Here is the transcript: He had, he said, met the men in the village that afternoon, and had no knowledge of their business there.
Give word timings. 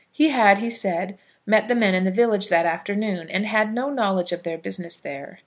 He 0.11 0.29
had, 0.29 0.57
he 0.57 0.69
said, 0.71 1.19
met 1.45 1.67
the 1.67 1.75
men 1.75 1.93
in 1.93 2.05
the 2.05 2.09
village 2.11 2.49
that 2.49 2.65
afternoon, 2.65 3.29
and 3.29 3.45
had 3.45 3.71
no 3.71 3.91
knowledge 3.91 4.31
of 4.31 4.41
their 4.41 4.57
business 4.57 4.97
there. 4.97 5.39